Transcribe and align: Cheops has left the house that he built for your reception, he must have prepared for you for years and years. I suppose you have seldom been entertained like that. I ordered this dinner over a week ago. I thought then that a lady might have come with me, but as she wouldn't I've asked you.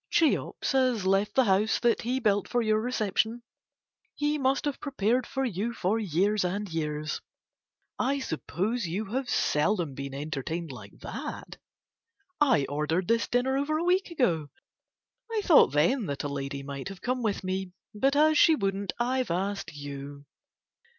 Cheops 0.09 0.71
has 0.71 1.05
left 1.05 1.35
the 1.35 1.43
house 1.43 1.79
that 1.81 2.01
he 2.01 2.19
built 2.19 2.47
for 2.47 2.63
your 2.63 2.81
reception, 2.81 3.43
he 4.15 4.39
must 4.39 4.65
have 4.65 4.79
prepared 4.79 5.27
for 5.27 5.45
you 5.45 5.73
for 5.75 5.99
years 5.99 6.43
and 6.43 6.67
years. 6.73 7.21
I 7.99 8.17
suppose 8.17 8.87
you 8.87 9.05
have 9.13 9.29
seldom 9.29 9.93
been 9.93 10.15
entertained 10.15 10.71
like 10.71 10.97
that. 11.01 11.57
I 12.39 12.65
ordered 12.67 13.07
this 13.07 13.27
dinner 13.27 13.55
over 13.59 13.77
a 13.77 13.83
week 13.83 14.09
ago. 14.09 14.49
I 15.31 15.41
thought 15.43 15.71
then 15.73 16.07
that 16.07 16.23
a 16.23 16.27
lady 16.27 16.63
might 16.63 16.89
have 16.89 17.03
come 17.03 17.21
with 17.21 17.43
me, 17.43 17.71
but 17.93 18.15
as 18.15 18.39
she 18.39 18.55
wouldn't 18.55 18.93
I've 18.99 19.29
asked 19.29 19.71
you. 19.71 20.25